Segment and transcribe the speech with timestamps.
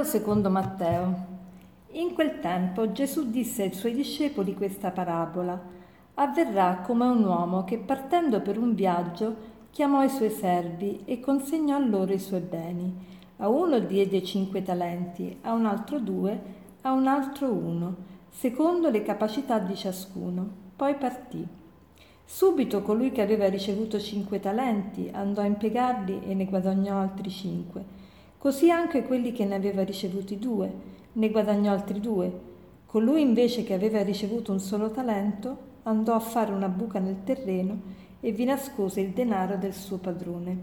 [0.00, 1.14] Vangelo secondo Matteo.
[1.92, 5.60] In quel tempo Gesù disse ai suoi discepoli questa parabola.
[6.14, 9.36] Avverrà come un uomo che partendo per un viaggio
[9.70, 12.92] chiamò i suoi servi e consegnò loro i suoi beni.
[13.38, 16.40] A uno diede cinque talenti, a un altro due,
[16.80, 17.96] a un altro uno,
[18.30, 20.48] secondo le capacità di ciascuno.
[20.76, 21.46] Poi partì.
[22.24, 27.99] Subito colui che aveva ricevuto cinque talenti andò a impiegarli e ne guadagnò altri cinque.
[28.40, 30.72] Così anche quelli che ne aveva ricevuti due,
[31.12, 32.32] ne guadagnò altri due.
[32.86, 37.78] Colui invece che aveva ricevuto un solo talento andò a fare una buca nel terreno
[38.18, 40.56] e vi nascose il denaro del suo padrone.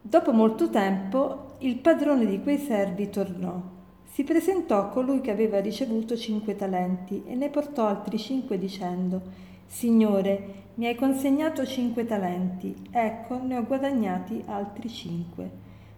[0.00, 3.60] Dopo molto tempo il padrone di quei servi tornò.
[4.04, 9.22] Si presentò colui che aveva ricevuto cinque talenti e ne portò altri cinque dicendo
[9.70, 15.50] Signore, mi hai consegnato cinque talenti, ecco ne ho guadagnati altri cinque.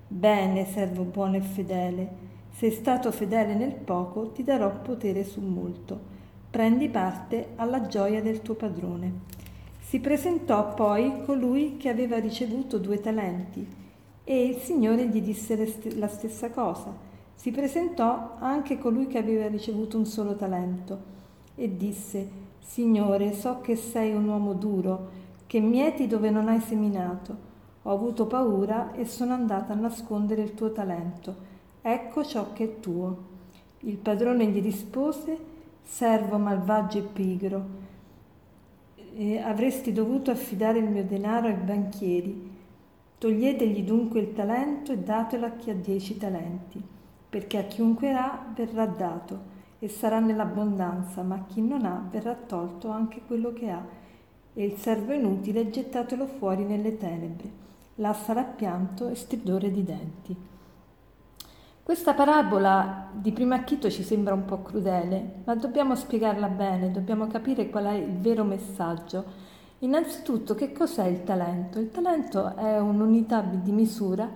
[0.09, 2.09] Bene, servo buono e fedele,
[2.51, 5.99] sei stato fedele nel poco, ti darò potere su molto.
[6.51, 9.13] Prendi parte alla gioia del tuo padrone.
[9.79, 13.65] Si presentò poi colui che aveva ricevuto due talenti
[14.25, 16.93] e il Signore gli disse la stessa cosa.
[17.35, 21.19] Si presentò anche colui che aveva ricevuto un solo talento
[21.55, 25.09] e disse Signore, so che sei un uomo duro,
[25.47, 27.49] che mieti dove non hai seminato.
[27.83, 31.49] Ho avuto paura e sono andata a nascondere il tuo talento.
[31.83, 33.29] Ecco ciò che è tuo.
[33.81, 35.37] Il padrone gli rispose,
[35.83, 37.65] servo malvagio e pigro,
[39.17, 42.59] e avresti dovuto affidare il mio denaro ai banchieri.
[43.19, 46.81] Toglietegli dunque il talento e datelo a chi ha dieci talenti,
[47.29, 52.91] perché a chiunque ha verrà dato e sarà nell'abbondanza, ma chi non ha verrà tolto
[52.91, 53.83] anche quello che ha,
[54.53, 57.69] e il servo inutile gettatelo fuori nelle tenebre.
[57.97, 60.37] Là sarà pianto e stridore di denti.
[61.83, 67.27] Questa parabola di primo acchito ci sembra un po' crudele, ma dobbiamo spiegarla bene, dobbiamo
[67.27, 69.49] capire qual è il vero messaggio.
[69.79, 71.79] Innanzitutto, che cos'è il talento?
[71.79, 74.29] Il talento è un'unità di misura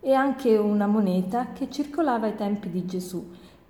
[0.00, 3.24] e anche una moneta che circolava ai tempi di Gesù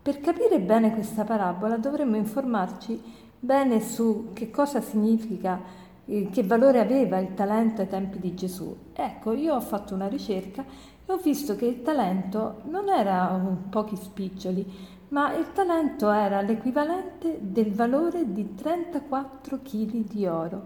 [0.09, 2.99] per capire bene questa parabola dovremmo informarci
[3.39, 5.61] bene su che cosa significa,
[6.07, 8.75] eh, che valore aveva il talento ai tempi di Gesù.
[8.95, 10.65] Ecco, io ho fatto una ricerca
[11.05, 14.65] e ho visto che il talento non era pochi spiccioli,
[15.09, 20.63] ma il talento era l'equivalente del valore di 34 kg di oro.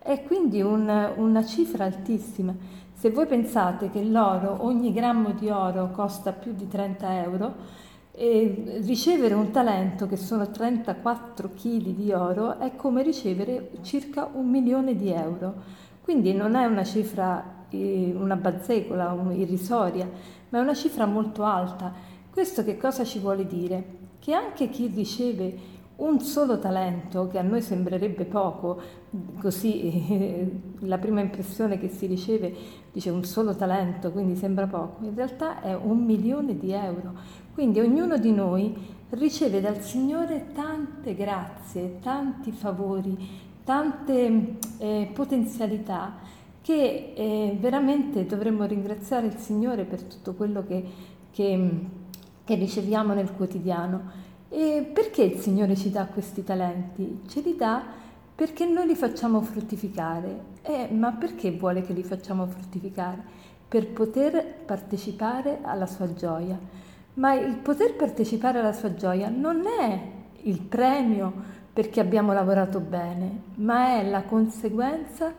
[0.00, 2.52] È quindi un, una cifra altissima.
[2.92, 8.80] Se voi pensate che l'oro, ogni grammo di oro costa più di 30 euro, e
[8.84, 14.96] ricevere un talento che sono 34 kg di oro è come ricevere circa un milione
[14.96, 15.54] di euro.
[16.02, 20.08] Quindi non è una cifra, eh, una bazzecola, irrisoria,
[20.48, 21.92] ma è una cifra molto alta.
[22.30, 23.98] Questo che cosa ci vuole dire?
[24.18, 28.80] Che anche chi riceve un solo talento, che a noi sembrerebbe poco,
[29.40, 32.54] così eh, la prima impressione che si riceve
[32.92, 37.12] dice un solo talento, quindi sembra poco, in realtà è un milione di euro.
[37.52, 38.74] Quindi ognuno di noi
[39.10, 43.16] riceve dal Signore tante grazie, tanti favori,
[43.64, 46.16] tante eh, potenzialità
[46.62, 50.84] che eh, veramente dovremmo ringraziare il Signore per tutto quello che,
[51.30, 51.70] che,
[52.44, 54.28] che riceviamo nel quotidiano.
[54.50, 57.22] E perché il Signore ci dà questi talenti?
[57.28, 57.82] Ce li dà
[58.34, 60.48] perché noi li facciamo fruttificare.
[60.62, 63.22] Eh, ma perché vuole che li facciamo fruttificare?
[63.66, 66.58] Per poter partecipare alla sua gioia
[67.14, 70.00] ma il poter partecipare alla sua gioia non è
[70.42, 75.32] il premio perché abbiamo lavorato bene, ma è la conseguenza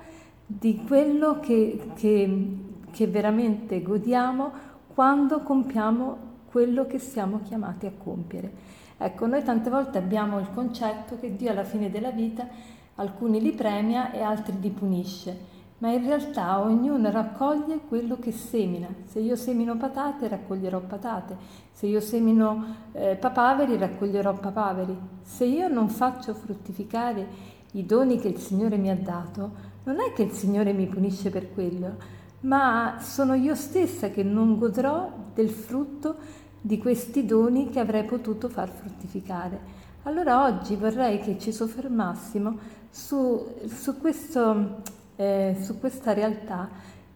[0.46, 2.48] di quello che, che,
[2.92, 4.52] che veramente godiamo
[4.94, 8.80] quando compiamo quello che siamo chiamati a compiere.
[9.04, 12.48] Ecco, noi tante volte abbiamo il concetto che Dio alla fine della vita
[12.96, 18.88] alcuni li premia e altri li punisce ma in realtà ognuno raccoglie quello che semina.
[19.06, 21.36] Se io semino patate, raccoglierò patate.
[21.72, 24.96] Se io semino eh, papaveri, raccoglierò papaveri.
[25.24, 27.28] Se io non faccio fruttificare
[27.72, 31.32] i doni che il Signore mi ha dato, non è che il Signore mi punisce
[31.32, 31.96] per quello,
[32.42, 36.16] ma sono io stessa che non godrò del frutto
[36.62, 39.80] di questi doni che avrei potuto far fruttificare.
[40.04, 42.58] Allora oggi vorrei che ci soffermassimo
[42.90, 44.82] su, su questo
[45.22, 46.68] eh, su questa realtà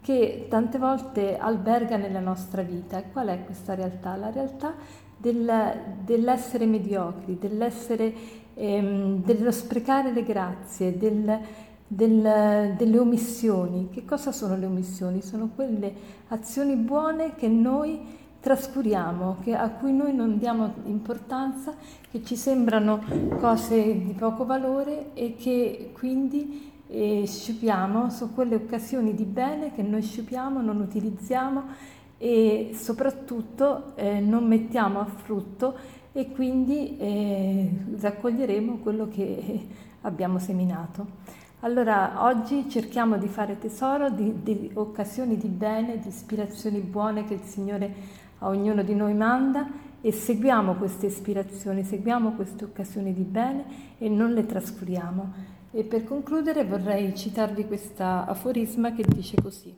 [0.02, 3.02] che tante volte alberga nella nostra vita.
[3.02, 4.16] Qual è questa realtà?
[4.16, 4.76] La realtà
[5.18, 5.52] del,
[6.04, 8.14] dell'essere mediocri, dell'essere,
[8.54, 11.40] ehm, dello sprecare le grazie, del,
[11.88, 13.90] del, delle omissioni.
[13.90, 15.24] Che cosa sono le omissioni?
[15.24, 15.92] Sono quelle
[16.28, 21.74] azioni buone che noi trascuriamo, che, a cui noi non diamo importanza,
[22.12, 23.02] che ci sembrano
[23.40, 29.82] cose di poco valore e che quindi eh, sciupiamo su quelle occasioni di bene che
[29.82, 31.64] noi sciupiamo, non utilizziamo
[32.20, 35.76] e soprattutto eh, non mettiamo a frutto
[36.12, 37.68] e quindi eh,
[38.00, 39.68] raccoglieremo quello che
[40.02, 41.24] abbiamo seminato.
[41.62, 47.34] Allora oggi cerchiamo di fare tesoro di, di, occasioni di bene, di ispirazioni buone che
[47.34, 49.68] il Signore a ognuno di noi manda
[50.02, 53.66] e seguiamo queste ispirazioni, seguiamo queste occasioni di bene
[53.98, 55.34] e non le trascuriamo.
[55.72, 59.76] E per concludere vorrei citarvi questa aforisma che dice così.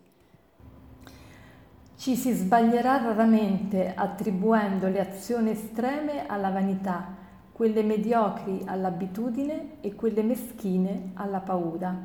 [1.95, 7.15] Ci si sbaglierà raramente attribuendo le azioni estreme alla vanità,
[7.53, 11.95] quelle mediocri all'abitudine e quelle meschine alla paura.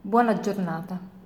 [0.00, 1.17] Buona giornata.